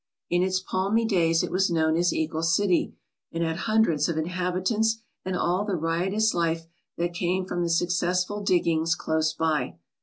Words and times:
I 0.31 0.33
n 0.35 0.41
its 0.41 0.59
palmy 0.59 1.05
days 1.05 1.43
it 1.43 1.51
was 1.51 1.69
known 1.69 1.95
as 1.95 2.11
Eagle 2.11 2.41
City, 2.41 2.95
and 3.31 3.43
had 3.43 3.55
hundreds 3.55 4.09
of 4.09 4.17
inhabitants 4.17 4.97
and 5.23 5.35
all 5.35 5.63
the 5.63 5.75
riotous 5.75 6.33
life 6.33 6.65
that 6.97 7.13
came 7.13 7.45
from 7.45 7.61
the 7.61 7.69
successful 7.69 8.41
diggings 8.41 8.95
close 8.95 9.31
by. 9.31 9.77